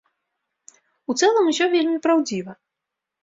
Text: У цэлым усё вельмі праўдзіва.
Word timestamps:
У 1.13 1.17
цэлым 1.19 1.45
усё 1.51 1.65
вельмі 1.75 2.01
праўдзіва. 2.05 2.53